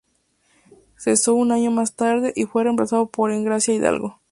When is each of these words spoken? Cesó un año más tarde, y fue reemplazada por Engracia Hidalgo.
Cesó 0.97 1.35
un 1.35 1.51
año 1.51 1.69
más 1.69 1.95
tarde, 1.95 2.33
y 2.35 2.45
fue 2.45 2.63
reemplazada 2.63 3.05
por 3.05 3.31
Engracia 3.31 3.75
Hidalgo. 3.75 4.17